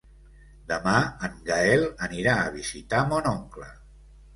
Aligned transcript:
Demà 0.71 0.93
en 1.29 1.37
Gaël 1.51 1.87
anirà 2.09 2.37
a 2.41 2.51
visitar 2.59 3.07
mon 3.15 3.35
oncle. 3.39 3.75